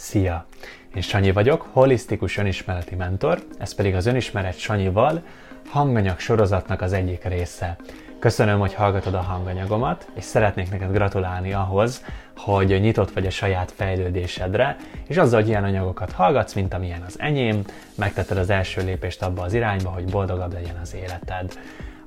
[0.00, 0.46] Szia!
[0.94, 5.22] Én Sanyi vagyok, holisztikus önismereti mentor, ez pedig az Önismeret Sanyival
[5.68, 7.76] hanganyag sorozatnak az egyik része.
[8.18, 12.04] Köszönöm, hogy hallgatod a hanganyagomat, és szeretnék neked gratulálni ahhoz,
[12.36, 14.76] hogy nyitott vagy a saját fejlődésedre,
[15.08, 17.62] és azzal, hogy ilyen anyagokat hallgatsz, mint amilyen az enyém,
[17.94, 21.58] megtetted az első lépést abba az irányba, hogy boldogabb legyen az életed.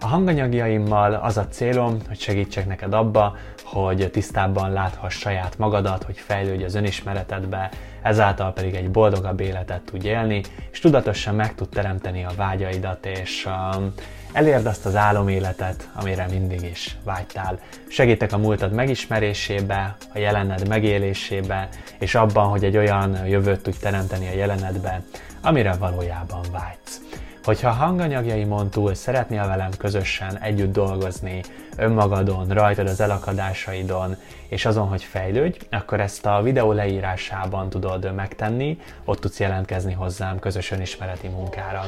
[0.04, 6.17] A hanganyagjaimmal az a célom, hogy segítsek neked abba, hogy tisztábban láthass saját magadat, hogy
[6.17, 7.70] fejlődj az önismeretedbe,
[8.02, 13.45] ezáltal pedig egy boldogabb életet tudj élni, és tudatosan meg tud teremteni a vágyaidat, és
[13.45, 13.93] um,
[14.34, 17.59] elérd azt az áloméletet, amire mindig is vágytál.
[17.88, 24.27] Segítek a múltad megismerésébe, a jelened megélésébe, és abban, hogy egy olyan jövőt tudj teremteni
[24.27, 25.02] a jelenedbe,
[25.41, 27.10] amire valójában vágysz.
[27.44, 31.41] Hogyha a hanganyagjaimon túl szeretnél velem közösen együtt dolgozni,
[31.77, 34.16] önmagadon, rajtad az elakadásaidon,
[34.48, 40.40] és azon, hogy fejlődj, akkor ezt a videó leírásában tudod megtenni, ott tudsz jelentkezni hozzám
[40.40, 41.84] közös önismereti munkára.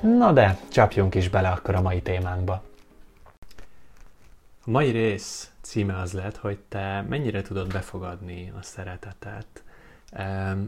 [0.00, 2.62] Na de, csapjunk is bele akkor a mai témánkba.
[4.64, 9.62] A mai rész címe az lett, hogy te mennyire tudod befogadni a szeretetet.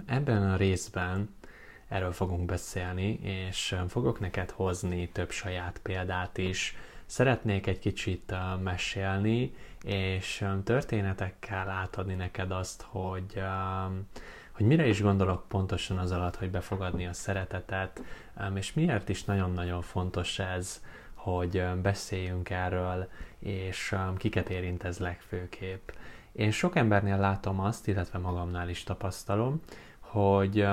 [0.07, 1.35] Ebben a részben
[1.91, 6.77] erről fogunk beszélni, és fogok neked hozni több saját példát is.
[7.07, 13.43] Szeretnék egy kicsit mesélni, és történetekkel átadni neked azt, hogy,
[14.53, 18.03] hogy mire is gondolok pontosan az alatt, hogy befogadni a szeretetet,
[18.55, 20.83] és miért is nagyon-nagyon fontos ez,
[21.15, 25.89] hogy beszéljünk erről, és kiket érint ez legfőképp.
[26.33, 29.61] Én sok embernél látom azt, illetve magamnál is tapasztalom,
[30.01, 30.67] hogy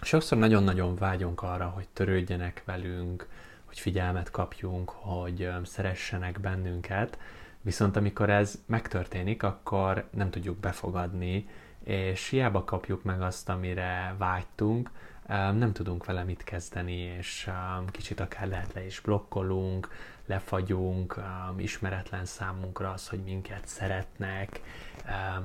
[0.00, 3.28] sokszor nagyon-nagyon vágyunk arra, hogy törődjenek velünk,
[3.64, 7.18] hogy figyelmet kapjunk, hogy szeressenek bennünket,
[7.60, 11.48] viszont amikor ez megtörténik, akkor nem tudjuk befogadni,
[11.84, 14.90] és hiába kapjuk meg azt, amire vágytunk,
[15.28, 17.50] nem tudunk vele mit kezdeni, és
[17.90, 19.88] kicsit akár lehet le is blokkolunk,
[20.26, 21.20] lefagyunk,
[21.56, 24.60] ismeretlen számunkra az, hogy minket szeretnek,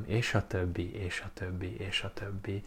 [0.06, 2.64] és a többi, és a többi, és a többi.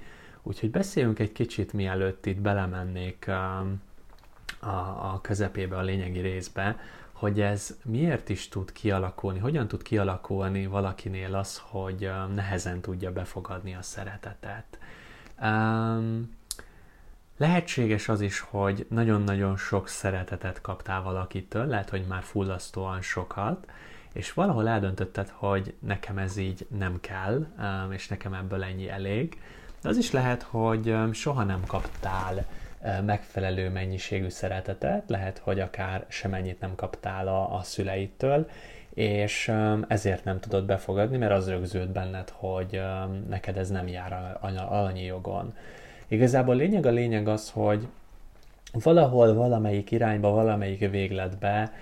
[0.46, 3.82] Úgyhogy beszéljünk egy kicsit, mielőtt itt belemennék um,
[4.60, 4.68] a,
[5.12, 6.78] a közepébe, a lényegi részbe,
[7.12, 13.12] hogy ez miért is tud kialakulni, hogyan tud kialakulni valakinél az, hogy um, nehezen tudja
[13.12, 14.78] befogadni a szeretetet.
[15.42, 16.36] Um,
[17.36, 23.66] lehetséges az is, hogy nagyon-nagyon sok szeretetet kaptál valakitől, lehet, hogy már fullasztóan sokat,
[24.12, 29.38] és valahol eldöntötted, hogy nekem ez így nem kell, um, és nekem ebből ennyi elég,
[29.84, 32.44] de az is lehet, hogy soha nem kaptál
[33.06, 38.48] megfelelő mennyiségű szeretetet, lehet, hogy akár semennyit nem kaptál a, a szüleitől,
[38.94, 39.52] és
[39.88, 42.80] ezért nem tudod befogadni, mert az rögzült benned, hogy
[43.28, 45.54] neked ez nem jár alanyi jogon.
[46.08, 47.86] Igazából lényeg a lényeg az, hogy
[48.72, 51.72] valahol, valamelyik irányba, valamelyik végletbe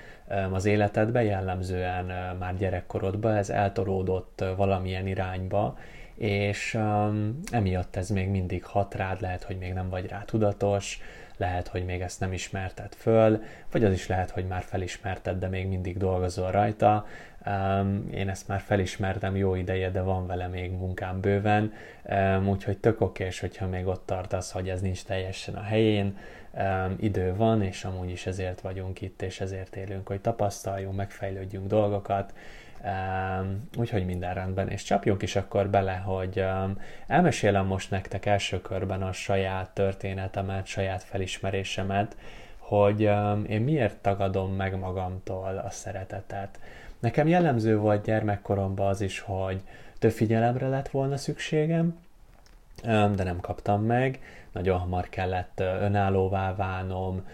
[0.53, 5.77] az életedbe, jellemzően már gyerekkorodban ez eltolódott valamilyen irányba,
[6.15, 11.01] és um, emiatt ez még mindig hat rád, lehet, hogy még nem vagy rá tudatos,
[11.37, 15.49] lehet, hogy még ezt nem ismerted föl, vagy az is lehet, hogy már felismerted, de
[15.49, 17.07] még mindig dolgozol rajta.
[17.47, 22.79] Um, én ezt már felismertem jó ideje, de van vele még munkám bőven, um, úgyhogy
[22.79, 26.17] tök okés, hogyha még ott tartasz, hogy ez nincs teljesen a helyén,
[26.53, 31.67] um, idő van, és amúgy is ezért vagyunk itt, és ezért élünk, hogy tapasztaljunk, megfejlődjünk
[31.67, 32.33] dolgokat,
[33.79, 36.45] Úgyhogy minden rendben, és csapjunk is akkor bele, hogy
[37.07, 42.17] elmesélem most nektek első körben a saját történetemet, saját felismerésemet,
[42.59, 43.01] hogy
[43.49, 46.61] én miért tagadom meg magamtól a szeretetet.
[46.99, 49.61] Nekem jellemző volt gyermekkoromban az is, hogy
[49.99, 51.99] több figyelemre lett volna szükségem,
[52.85, 54.21] de nem kaptam meg,
[54.53, 57.27] nagyon hamar kellett önállóvá válnom,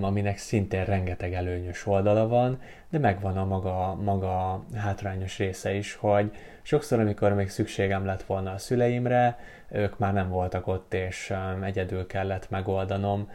[0.00, 2.60] aminek szintén rengeteg előnyös oldala van,
[2.90, 6.30] de megvan a maga, maga hátrányos része is, hogy
[6.62, 9.38] sokszor, amikor még szükségem lett volna a szüleimre,
[9.68, 13.30] ők már nem voltak ott, és egyedül kellett megoldanom.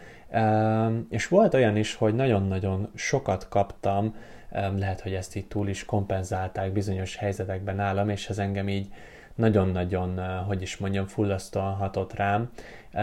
[1.10, 4.16] És volt olyan is, hogy nagyon-nagyon sokat kaptam,
[4.78, 8.88] lehet, hogy ezt így túl is kompenzálták bizonyos helyzetekben nálam, és ez engem így
[9.38, 12.50] nagyon-nagyon, hogy is mondjam, fullasztóan hatott rám.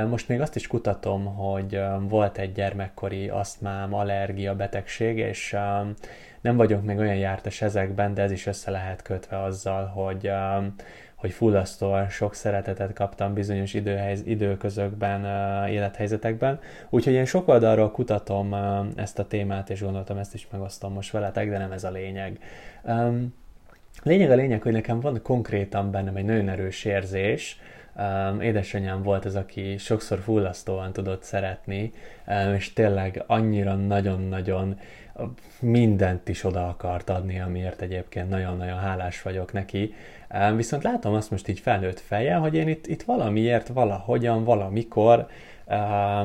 [0.09, 5.57] Most még azt is kutatom, hogy volt egy gyermekkori asztmám, allergia betegség, és
[6.41, 10.31] nem vagyok még olyan jártas ezekben, de ez is össze lehet kötve azzal, hogy
[11.15, 15.25] hogy fullasztóan sok szeretetet kaptam bizonyos időhelyz, időközökben,
[15.69, 16.61] élethelyzetekben.
[16.91, 18.55] Úgyhogy én sok oldalról kutatom
[18.97, 22.39] ezt a témát, és gondoltam, ezt is megosztom most veletek, de nem ez a lényeg.
[24.03, 27.61] Lényeg a lényeg, hogy nekem van konkrétan bennem egy nagyon erős érzés,
[28.41, 31.93] édesanyám volt az, aki sokszor fullasztóan tudott szeretni,
[32.57, 34.79] és tényleg annyira nagyon-nagyon
[35.61, 39.95] mindent is oda akart adni, amiért egyébként nagyon-nagyon hálás vagyok neki.
[40.57, 45.27] Viszont látom azt most így felnőtt fejjel, hogy én itt, itt valamiért, valahogyan, valamikor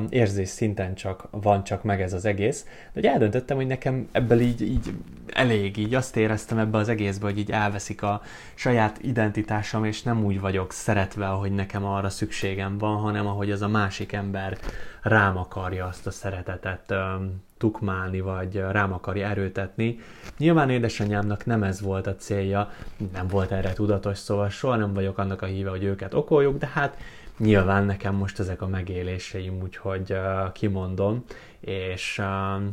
[0.09, 4.39] érzés szinten csak van csak meg ez az egész, de hogy eldöntöttem, hogy nekem ebből
[4.39, 4.93] így, így
[5.33, 8.21] elég, így azt éreztem ebbe az egészbe, hogy így elveszik a
[8.53, 13.61] saját identitásom, és nem úgy vagyok szeretve, hogy nekem arra szükségem van, hanem ahogy az
[13.61, 14.57] a másik ember
[15.01, 19.99] rám akarja azt a szeretetet um, tukmálni, vagy rám akarja erőtetni.
[20.37, 22.71] Nyilván édesanyámnak nem ez volt a célja,
[23.13, 26.69] nem volt erre tudatos, szóval soha nem vagyok annak a híve, hogy őket okoljuk, de
[26.73, 26.97] hát
[27.37, 31.23] nyilván nekem most ezek a megéléseim, úgyhogy uh, kimondom,
[31.59, 32.63] és uh,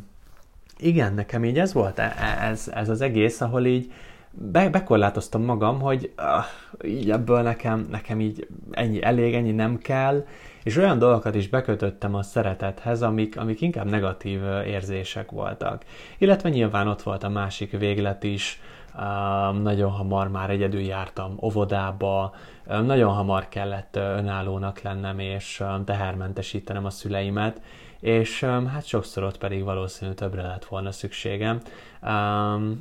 [0.78, 3.93] igen, nekem így ez volt, e, e, ez, ez az egész, ahol így
[4.31, 10.25] be, bekorlátoztam magam, hogy uh, így ebből nekem, nekem így ennyi elég, ennyi nem kell,
[10.62, 15.84] és olyan dolgokat is bekötöttem a szeretethez, amik, amik inkább negatív érzések voltak.
[16.19, 18.61] Illetve nyilván ott volt a másik véglet is,
[18.94, 22.34] uh, nagyon hamar már egyedül jártam óvodába,
[22.66, 27.60] nagyon hamar kellett önállónak lennem és tehermentesítenem a szüleimet,
[28.00, 31.60] és hát sokszor ott pedig valószínű többre lett volna szükségem.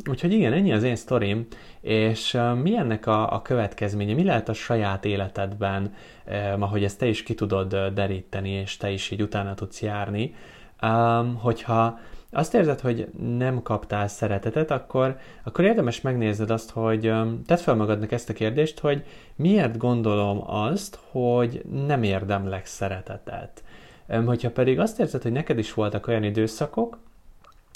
[0.09, 1.47] Úgyhogy igen, ennyi az én sztorim,
[1.81, 5.93] és mi ennek a, a következménye, mi lehet a saját életedben,
[6.53, 10.35] um, ahogy ezt te is ki tudod deríteni, és te is így utána tudsz járni,
[11.35, 11.99] hogyha
[12.35, 17.01] azt érzed, hogy nem kaptál szeretetet, akkor, akkor érdemes megnézned azt, hogy
[17.45, 19.03] tedd fel magadnak ezt a kérdést, hogy
[19.35, 23.63] miért gondolom azt, hogy nem érdemlek szeretetet.
[24.25, 26.97] Hogyha pedig azt érzed, hogy neked is voltak olyan időszakok,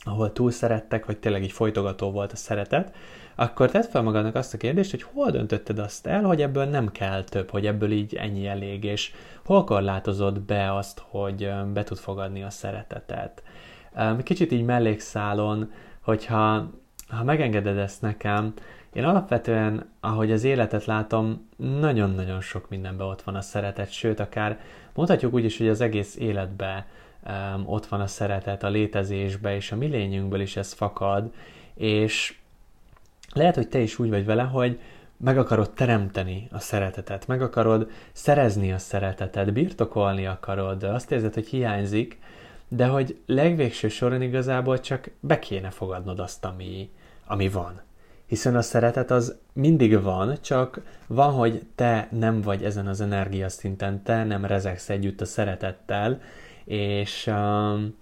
[0.03, 2.95] ahol túl szerettek, vagy tényleg így folytogató volt a szeretet,
[3.35, 6.91] akkor tedd fel magadnak azt a kérdést, hogy hol döntötted azt el, hogy ebből nem
[6.91, 9.11] kell több, hogy ebből így ennyi elég, és
[9.45, 13.43] hol korlátozod be azt, hogy be tud fogadni a szeretetet.
[14.23, 16.71] Kicsit így mellékszálon, hogyha
[17.07, 18.53] ha megengeded ezt nekem,
[18.93, 24.59] én alapvetően, ahogy az életet látom, nagyon-nagyon sok mindenben ott van a szeretet, sőt, akár
[24.93, 26.85] mondhatjuk úgy is, hogy az egész életben
[27.25, 31.33] um, ott van a szeretet, a létezésbe, és a mi lényünkből is ez fakad,
[31.73, 32.37] és
[33.33, 34.79] lehet, hogy te is úgy vagy vele, hogy
[35.17, 41.47] meg akarod teremteni a szeretetet, meg akarod szerezni a szeretetet, birtokolni akarod, azt érzed, hogy
[41.47, 42.19] hiányzik,
[42.69, 46.89] de hogy legvégső soron igazából csak be kéne fogadnod azt, ami,
[47.25, 47.81] ami van
[48.29, 54.03] hiszen a szeretet az mindig van, csak van, hogy te nem vagy ezen az energiaszinten,
[54.03, 56.21] te nem rezegsz együtt a szeretettel,
[56.65, 57.95] és um,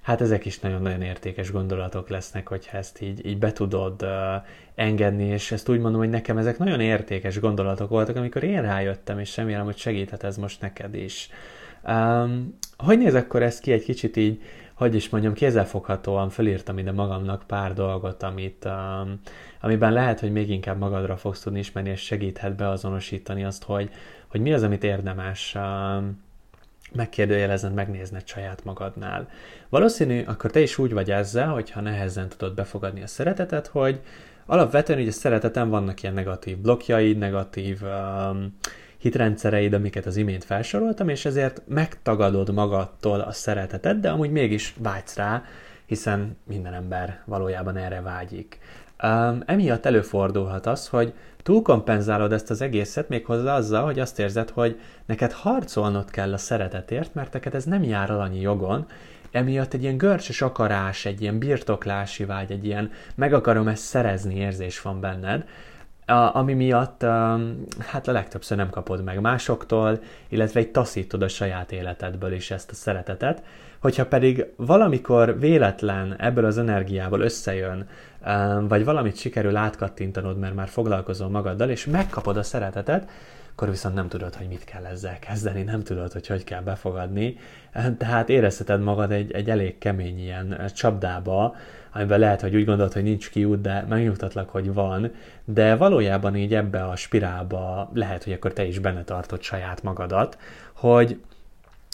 [0.00, 4.10] hát ezek is nagyon-nagyon értékes gondolatok lesznek, hogyha ezt így, így be tudod uh,
[4.74, 9.18] engedni, és ezt úgy mondom, hogy nekem ezek nagyon értékes gondolatok voltak, amikor én rájöttem,
[9.18, 11.28] és remélem, hogy segíthet ez most neked is.
[11.84, 14.42] Um, hogy néz akkor ez ki egy kicsit így,
[14.74, 19.20] hogy is mondjam, kézzelfoghatóan felírtam ide magamnak pár dolgot, amit, um,
[19.60, 23.90] amiben lehet, hogy még inkább magadra fogsz tudni ismerni, és segíthet beazonosítani azt, hogy,
[24.28, 26.22] hogy mi az, amit érdemes um,
[26.92, 29.28] megkérdőjelezned, megnézned saját magadnál.
[29.68, 34.00] Valószínű, akkor te is úgy vagy ezzel, hogyha nehezen tudod befogadni a szeretetet, hogy
[34.46, 38.56] alapvetően ugye a szereteten vannak ilyen negatív blokkjaid, negatív um,
[39.00, 45.16] hitrendszereid, amiket az imént felsoroltam, és ezért megtagadod magadtól a szeretetet, de amúgy mégis vágysz
[45.16, 45.42] rá,
[45.86, 48.58] hiszen minden ember valójában erre vágyik.
[49.44, 55.32] Emiatt előfordulhat az, hogy túlkompenzálod ezt az egészet méghozzá azzal, hogy azt érzed, hogy neked
[55.32, 58.86] harcolnod kell a szeretetért, mert neked ez nem jár annyi jogon,
[59.30, 64.36] emiatt egy ilyen görcsös akarás, egy ilyen birtoklási vágy, egy ilyen meg akarom ezt szerezni
[64.36, 65.44] érzés van benned,
[66.10, 67.02] a, ami miatt
[67.78, 69.98] hát a legtöbbször nem kapod meg másoktól,
[70.28, 73.42] illetve egy taszítod a saját életedből is ezt a szeretetet.
[73.80, 77.88] Hogyha pedig valamikor véletlen ebből az energiából összejön,
[78.68, 83.10] vagy valamit sikerül átkattintanod, mert már foglalkozol magaddal, és megkapod a szeretetet,
[83.60, 87.36] akkor viszont nem tudod, hogy mit kell ezzel kezdeni, nem tudod, hogy hogy kell befogadni.
[87.98, 91.56] Tehát érezheted magad egy, egy elég kemény ilyen csapdába,
[91.92, 95.12] amiben lehet, hogy úgy gondolod, hogy nincs kiút, de megnyugtatlak, hogy van,
[95.44, 100.38] de valójában így ebbe a spirálba lehet, hogy akkor te is benne tartod saját magadat,
[100.72, 101.20] hogy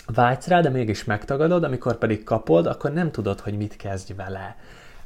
[0.06, 4.56] vágysz rá, de mégis megtagadod, amikor pedig kapod, akkor nem tudod, hogy mit kezdj vele.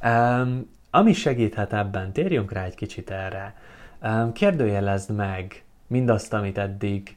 [0.03, 3.55] Um, ami segíthet ebben, térjünk rá egy kicsit erre.
[4.01, 7.15] Um, kérdőjelezd meg mindazt, amit eddig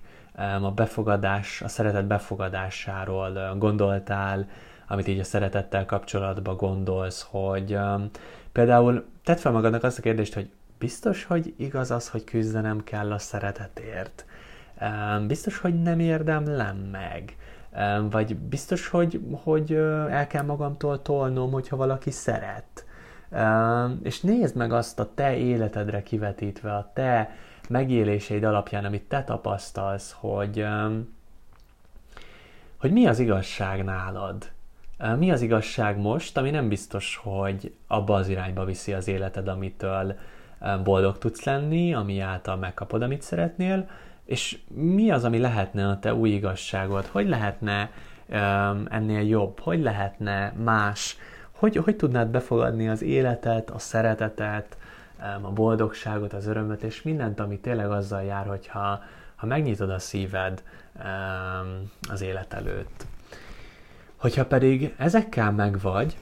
[0.62, 4.48] a befogadás, a szeretet befogadásáról gondoltál,
[4.88, 7.78] amit így a szeretettel kapcsolatban gondolsz, hogy
[8.52, 13.12] például tedd fel magadnak azt a kérdést, hogy biztos, hogy igaz az, hogy küzdenem kell
[13.12, 14.24] a szeretetért?
[15.26, 17.36] biztos, hogy nem érdemlem meg,
[18.10, 19.72] vagy biztos, hogy, hogy
[20.10, 22.84] el kell magamtól tolnom, hogyha valaki szeret.
[24.02, 27.30] És nézd meg azt a te életedre kivetítve, a te
[27.68, 30.66] megéléseid alapján, amit te tapasztalsz, hogy,
[32.76, 34.50] hogy mi az igazság nálad.
[35.18, 40.14] Mi az igazság most, ami nem biztos, hogy abba az irányba viszi az életed, amitől
[40.84, 43.88] boldog tudsz lenni, ami által megkapod, amit szeretnél,
[44.24, 47.06] és mi az, ami lehetne a te új igazságod?
[47.06, 47.90] Hogy lehetne
[48.88, 49.60] ennél jobb?
[49.60, 51.16] Hogy lehetne más?
[51.50, 54.76] Hogy, hogy tudnád befogadni az életet, a szeretetet,
[55.42, 59.02] a boldogságot, az örömöt, és mindent, ami tényleg azzal jár, hogyha
[59.36, 60.62] ha megnyitod a szíved
[62.10, 63.06] az élet előtt.
[64.16, 66.16] Hogyha pedig ezekkel megvagy,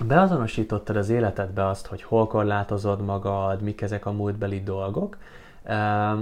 [0.00, 5.16] beazonosítottad az életedbe azt, hogy hol korlátozod magad, mik ezek a múltbeli dolgok,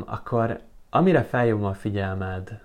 [0.04, 0.60] akkor
[0.90, 2.60] amire felhívom a figyelmed,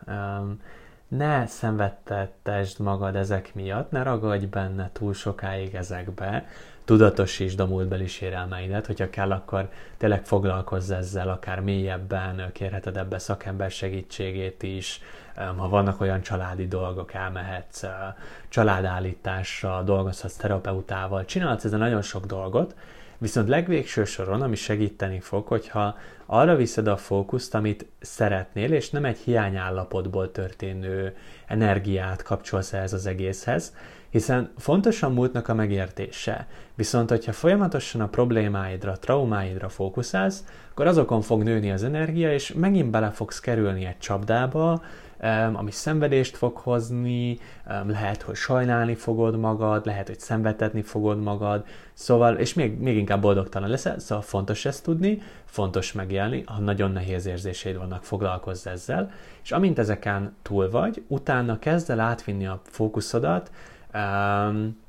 [1.08, 6.46] ne szenvedtettesd magad ezek miatt, ne ragadj benne túl sokáig ezekbe,
[6.86, 13.72] tudatosítsd a múltbeli sérelmeidet, hogyha kell, akkor tényleg foglalkozz ezzel, akár mélyebben, kérheted ebbe szakember
[13.72, 15.02] segítségét is,
[15.58, 17.84] ha vannak olyan családi dolgok, elmehetsz
[18.50, 22.76] családállításra, dolgozhatsz terapeutával, csinálhatsz ezen nagyon sok dolgot,
[23.18, 29.06] viszont legvégső soron, ami segíteni fog, hogyha arra viszed a fókuszt, amit szeretnél, és nem
[29.06, 31.16] egy hiányállapotból történő
[31.48, 33.74] energiát kapcsolsz ehhez az egészhez,
[34.12, 36.48] hiszen fontos a múltnak a megértése.
[36.76, 42.90] Viszont, hogyha folyamatosan a problémáidra, traumáidra fókuszálsz, akkor azokon fog nőni az energia, és megint
[42.90, 44.82] bele fogsz kerülni egy csapdába,
[45.54, 47.38] ami szenvedést fog hozni,
[47.88, 53.22] lehet, hogy sajnálni fogod magad, lehet, hogy szenvedetni fogod magad, szóval, és még, még inkább
[53.22, 59.12] boldogtalan leszel, szóval fontos ezt tudni, fontos megélni, ha nagyon nehéz érzéseid vannak, foglalkozz ezzel,
[59.44, 63.52] és amint ezeken túl vagy, utána kezd el átvinni a fókuszodat
[63.94, 64.80] um,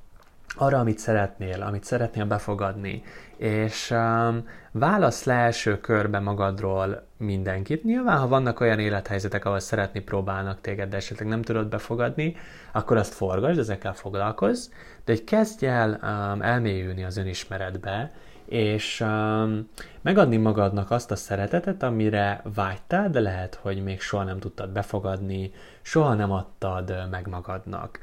[0.56, 3.02] arra, amit szeretnél, amit szeretnél befogadni,
[3.37, 7.85] és um, válasz le első körbe magadról mindenkit.
[7.85, 12.37] Nyilván, ha vannak olyan élethelyzetek, ahol szeretni próbálnak téged, de esetleg nem tudod befogadni,
[12.73, 14.68] akkor azt forgasd, ezekkel foglalkozz,
[15.04, 18.11] de hogy kezdj el um, elmélyülni az önismeretbe,
[18.52, 19.68] és um,
[20.00, 25.52] megadni magadnak azt a szeretetet, amire vágytál, de lehet, hogy még soha nem tudtad befogadni,
[25.82, 27.99] soha nem adtad meg magadnak.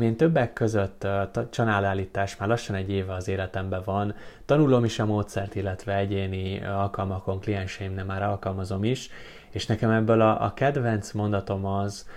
[0.00, 1.06] Én többek között
[1.50, 7.40] csanálállítás már lassan egy éve az életemben van, tanulom is a módszert, illetve egyéni alkalmakon
[7.40, 9.10] klienseimnek már alkalmazom is,
[9.50, 12.08] és nekem ebből a, a kedvenc mondatom az,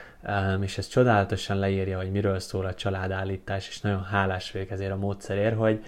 [0.61, 4.97] és ez csodálatosan leírja, hogy miről szól a családállítás, és nagyon hálás vagyok ezért a
[4.97, 5.83] módszerért, hogy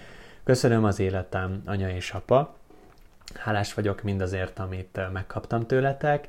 [0.50, 2.56] köszönöm az életem, anya és apa,
[3.36, 6.27] hálás vagyok mindazért, amit megkaptam tőletek,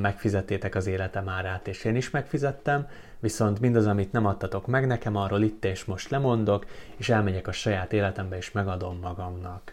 [0.00, 2.88] megfizettétek az életem árát, és én is megfizettem,
[3.20, 6.66] viszont mindaz, amit nem adtatok meg nekem, arról itt és most lemondok,
[6.96, 9.72] és elmegyek a saját életembe, és megadom magamnak.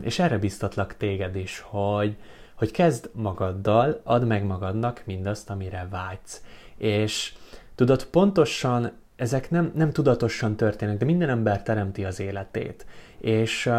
[0.00, 2.16] És erre biztatlak téged is, hogy,
[2.54, 6.42] hogy kezd magaddal, add meg magadnak mindazt, amire vágysz.
[6.76, 7.34] És
[7.74, 12.86] tudod, pontosan ezek nem, nem tudatosan történnek, de minden ember teremti az életét.
[13.18, 13.70] És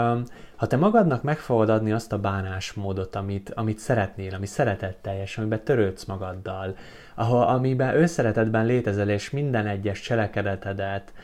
[0.56, 5.64] ha te magadnak meg fogod adni azt a bánásmódot, amit, amit szeretnél, ami szeretetteljes, amiben
[5.64, 6.76] törődsz magaddal,
[7.16, 11.16] ahol, amiben önszeretetben létezel, és minden egyes cselekedetedet um,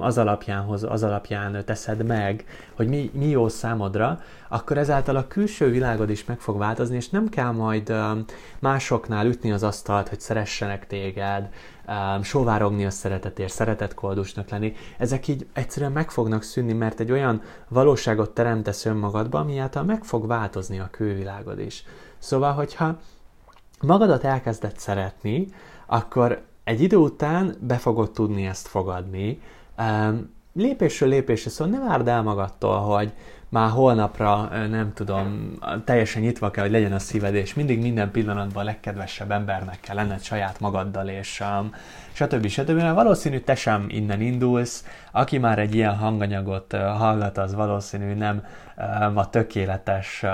[0.00, 2.44] az alapján, az alapján teszed meg,
[2.76, 7.08] hogy mi, mi jó számodra, akkor ezáltal a külső világod is meg fog változni, és
[7.08, 8.24] nem kell majd um,
[8.58, 11.48] másoknál ütni az asztalt, hogy szeressenek téged,
[11.86, 14.74] um, sóvárogni a szeretetért, szeretetkoldusnak lenni.
[14.98, 20.04] Ezek így egyszerűen meg fognak szűnni, mert egy olyan valóságot teremtesz önmagadba, ami által meg
[20.04, 21.84] fog változni a külvilágod is.
[22.18, 22.98] Szóval, hogyha
[23.80, 25.46] magadat elkezdett szeretni,
[25.86, 29.40] akkor egy idő után be fogod tudni ezt fogadni.
[30.54, 33.12] Lépésről lépésre, szóval ne várd el magadtól, hogy
[33.48, 35.52] már holnapra, nem tudom,
[35.84, 39.96] teljesen nyitva kell, hogy legyen a szíved, és mindig minden pillanatban a legkedvesebb embernek kell
[39.96, 41.42] lenned saját magaddal, és
[42.12, 42.46] stb.
[42.46, 42.70] stb.
[42.70, 48.44] Mert valószínű te sem innen indulsz, aki már egy ilyen hanganyagot hallgat, az valószínű nem
[49.14, 50.24] a tökéletes,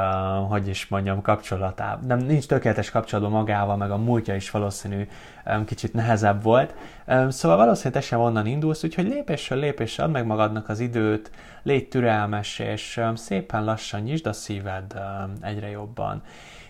[0.49, 5.08] hogy is mondjam, kapcsolatában, nem nincs tökéletes kapcsolatban magával, meg a múltja is valószínű
[5.66, 6.75] kicsit nehezebb volt.
[7.28, 11.30] Szóval valószínűleg te sem onnan indulsz, úgyhogy lépésről lépésre add meg magadnak az időt,
[11.62, 14.94] légy türelmes, és szépen lassan nyisd a szíved
[15.40, 16.23] egyre jobban.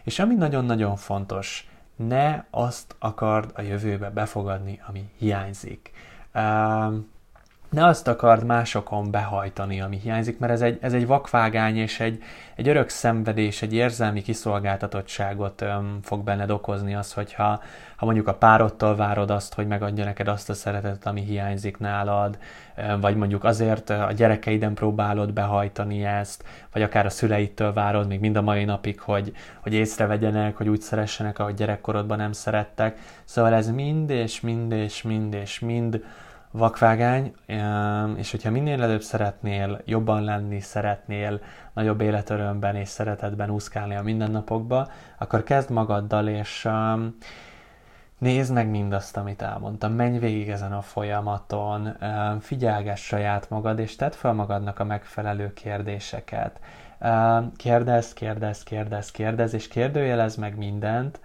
[0.02, 1.67] És ami nagyon-nagyon fontos,
[1.98, 5.90] ne azt akard a jövőbe befogadni, ami hiányzik.
[6.34, 7.10] Um,
[7.70, 12.22] ne azt akard másokon behajtani, ami hiányzik, mert ez egy, ez egy vakvágány és egy,
[12.54, 17.62] egy örök szenvedés, egy érzelmi kiszolgáltatottságot öm, fog benned okozni az, hogyha
[17.96, 22.38] ha mondjuk a párodtól várod azt, hogy megadja neked azt a szeretetet, ami hiányzik nálad,
[22.76, 28.20] öm, vagy mondjuk azért a gyerekeiden próbálod behajtani ezt, vagy akár a szüleitől várod még
[28.20, 32.98] mind a mai napig, hogy, hogy észrevegyenek, hogy úgy szeressenek, ahogy gyerekkorodban nem szerettek.
[33.24, 36.02] Szóval ez mind és mind és mind és mind
[36.50, 37.34] vakvágány,
[38.16, 41.40] és hogyha minél előbb szeretnél jobban lenni, szeretnél
[41.72, 44.88] nagyobb életörömben és szeretetben úszkálni a mindennapokba,
[45.18, 46.68] akkor kezd magaddal, és
[48.18, 51.96] nézd meg mindazt, amit elmondtam, menj végig ezen a folyamaton,
[52.40, 56.60] figyelgess saját magad, és tedd fel magadnak a megfelelő kérdéseket.
[57.56, 61.20] Kérdezz, kérdezz, kérdezz, kérdezz, és kérdőjelez meg mindent,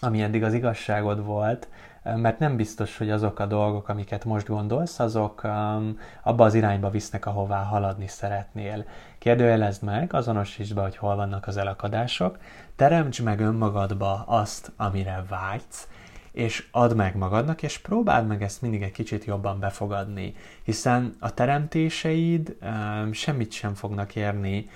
[0.00, 1.68] ami eddig az igazságod volt,
[2.02, 6.90] mert nem biztos, hogy azok a dolgok, amiket most gondolsz, azok um, abba az irányba
[6.90, 8.84] visznek, ahová haladni szeretnél.
[9.18, 12.38] Kérdőjelezd meg, azonosítsd be, hogy hol vannak az elakadások,
[12.76, 15.88] teremts meg önmagadba azt, amire vágysz,
[16.32, 21.34] és add meg magadnak, és próbáld meg ezt mindig egy kicsit jobban befogadni, hiszen a
[21.34, 24.68] teremtéseid um, semmit sem fognak érni,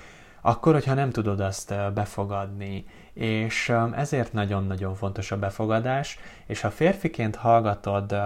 [0.47, 2.87] akkor, hogyha nem tudod azt befogadni.
[3.13, 8.17] És ezért nagyon-nagyon fontos a befogadás, és ha férfiként hallgatod,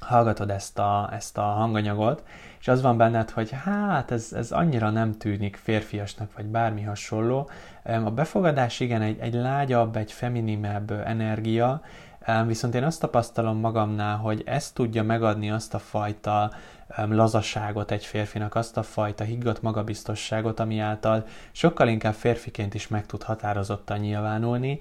[0.00, 2.22] hallgatod ezt a, ezt a hanganyagot,
[2.60, 7.50] és az van benned, hogy hát ez, ez annyira nem tűnik férfiasnak, vagy bármi hasonló,
[7.82, 11.82] a befogadás igen egy, egy lágyabb, egy feminimebb energia,
[12.46, 16.50] Viszont én azt tapasztalom magamnál, hogy ez tudja megadni azt a fajta
[16.96, 23.06] lazaságot egy férfinak, azt a fajta higgadt magabiztosságot, ami által sokkal inkább férfiként is meg
[23.06, 24.80] tud határozottan nyilvánulni.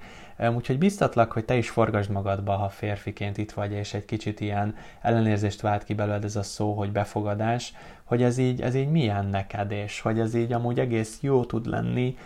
[0.55, 4.75] Úgyhogy biztatlak, hogy te is forgasd magadba, ha férfiként itt vagy, és egy kicsit ilyen
[5.01, 7.73] ellenérzést vált ki belőled ez a szó, hogy befogadás,
[8.03, 11.65] hogy ez így, ez így milyen neked, és hogy ez így amúgy egész jó tud
[11.65, 12.17] lenni,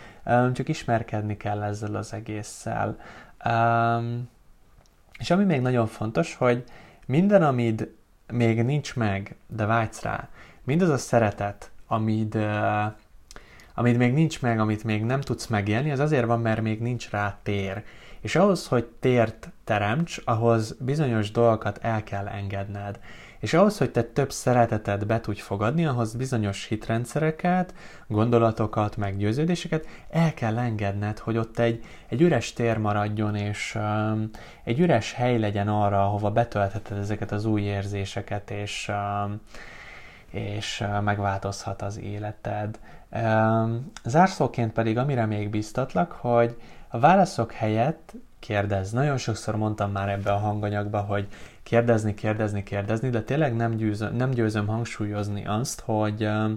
[0.52, 2.98] csak ismerkedni kell ezzel az egésszel.
[5.18, 6.64] És ami még nagyon fontos, hogy
[7.06, 7.94] minden, amid
[8.32, 10.28] még nincs meg, de vágysz rá,
[10.64, 12.84] mindaz a szeretet, amid, uh,
[13.74, 17.10] amit még nincs meg, amit még nem tudsz megélni, az azért van, mert még nincs
[17.10, 17.84] rá tér.
[18.20, 23.00] És ahhoz, hogy tért teremts, ahhoz bizonyos dolgokat el kell engedned.
[23.42, 27.74] És ahhoz, hogy te több szeretetet be tudj fogadni, ahhoz bizonyos hitrendszereket,
[28.06, 34.30] gondolatokat, meggyőződéseket el kell engedned, hogy ott egy, egy üres tér maradjon, és um,
[34.64, 38.90] egy üres hely legyen arra, ahova betöltheted ezeket az új érzéseket, és,
[39.24, 39.40] um,
[40.30, 42.78] és uh, megváltozhat az életed.
[43.10, 46.56] Um, zárszóként pedig, amire még biztatlak, hogy
[46.88, 48.90] a válaszok helyett kérdez.
[48.90, 51.28] Nagyon sokszor mondtam már ebbe a hanganyagba, hogy
[51.62, 56.52] kérdezni, kérdezni, kérdezni, de tényleg nem győzöm, nem győzöm hangsúlyozni azt, hogy um,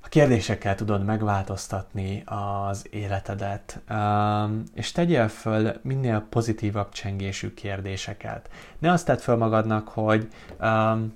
[0.00, 8.50] a kérdésekkel tudod megváltoztatni az életedet, um, és tegyél föl minél pozitívabb csengésű kérdéseket.
[8.78, 10.28] Ne azt tedd föl magadnak, hogy
[10.60, 11.12] um,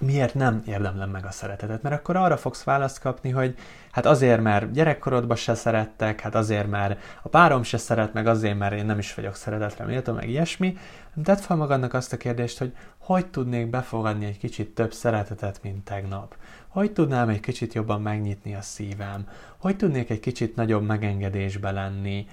[0.00, 3.54] miért nem érdemlem meg a szeretetet, mert akkor arra fogsz választ kapni, hogy
[3.90, 8.58] hát azért, mert gyerekkorodban se szerettek, hát azért, mert a párom se szeret, meg azért,
[8.58, 10.76] mert én nem is vagyok szeretetre méltó, meg ilyesmi.
[11.24, 15.84] Tedd fel magadnak azt a kérdést, hogy hogy tudnék befogadni egy kicsit több szeretetet, mint
[15.84, 16.36] tegnap?
[16.70, 19.28] Hogy tudnám egy kicsit jobban megnyitni a szívem?
[19.56, 22.26] Hogy tudnék egy kicsit nagyobb megengedésbe lenni?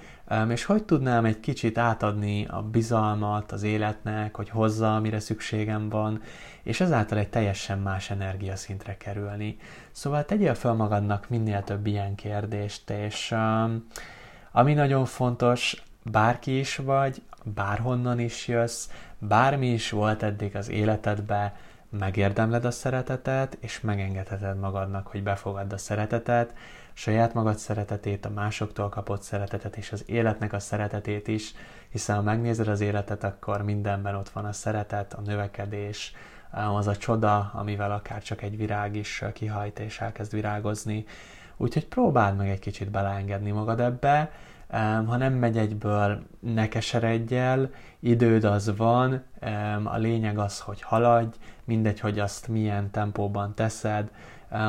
[0.48, 6.22] És hogy tudnám egy kicsit átadni a bizalmat az életnek, hogy hozza, amire szükségem van,
[6.62, 9.56] és ezáltal egy teljesen más energiaszintre kerülni.
[9.90, 13.34] Szóval tegyél fel magadnak minél több ilyen kérdést, és
[14.52, 21.56] ami nagyon fontos, bárki is vagy, bárhonnan is jössz, bármi is volt eddig az életedbe,
[21.90, 26.54] megérdemled a szeretetet, és megengedheted magadnak, hogy befogadd a szeretetet,
[26.92, 31.54] saját magad szeretetét, a másoktól kapott szeretetet, és az életnek a szeretetét is,
[31.88, 36.12] hiszen ha megnézed az életet, akkor mindenben ott van a szeretet, a növekedés,
[36.76, 41.04] az a csoda, amivel akár csak egy virág is kihajt és elkezd virágozni.
[41.56, 44.30] Úgyhogy próbáld meg egy kicsit beleengedni magad ebbe,
[45.06, 47.70] ha nem megy egyből, ne keseredj el,
[48.00, 49.22] időd az van,
[49.84, 51.36] a lényeg az, hogy haladj,
[51.68, 54.10] mindegy, hogy azt milyen tempóban teszed,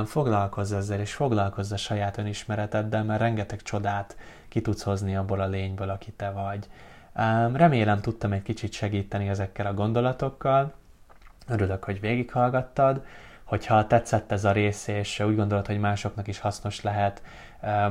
[0.06, 5.48] foglalkozz ezzel, és foglalkozz a saját önismereteddel, mert rengeteg csodát ki tudsz hozni abból a
[5.48, 6.68] lényből, aki te vagy.
[7.54, 10.74] Remélem tudtam egy kicsit segíteni ezekkel a gondolatokkal,
[11.48, 13.02] örülök, hogy végighallgattad,
[13.50, 17.22] Hogyha tetszett ez a rész, és úgy gondolod, hogy másoknak is hasznos lehet,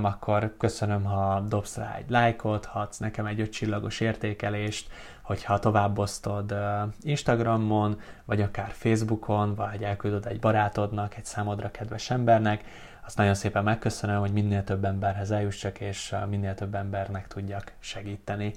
[0.02, 4.90] akkor köszönöm, ha dobsz rá egy lájkot, ha adsz nekem egy öt csillagos értékelést,
[5.28, 6.54] hogyha továbbosztod
[7.00, 12.64] Instagramon, vagy akár Facebookon, vagy elküldöd egy barátodnak, egy számodra kedves embernek,
[13.04, 18.52] azt nagyon szépen megköszönöm, hogy minél több emberhez eljussak, és minél több embernek tudjak segíteni.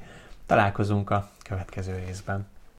[0.45, 2.47] Találkozunk a következő részben.